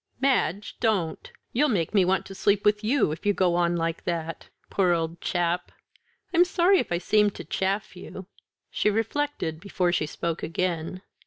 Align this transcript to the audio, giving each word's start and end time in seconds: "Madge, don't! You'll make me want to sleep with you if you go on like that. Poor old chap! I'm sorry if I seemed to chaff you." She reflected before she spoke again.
"Madge, 0.19 0.75
don't! 0.79 1.31
You'll 1.53 1.69
make 1.69 1.93
me 1.93 2.03
want 2.05 2.25
to 2.25 2.33
sleep 2.33 2.65
with 2.65 2.83
you 2.83 3.11
if 3.11 3.23
you 3.23 3.33
go 3.33 3.53
on 3.53 3.75
like 3.75 4.03
that. 4.05 4.49
Poor 4.71 4.93
old 4.93 5.21
chap! 5.21 5.71
I'm 6.33 6.43
sorry 6.43 6.79
if 6.79 6.91
I 6.91 6.97
seemed 6.97 7.35
to 7.35 7.43
chaff 7.45 7.95
you." 7.95 8.25
She 8.71 8.89
reflected 8.89 9.59
before 9.59 9.91
she 9.91 10.07
spoke 10.07 10.41
again. 10.41 11.03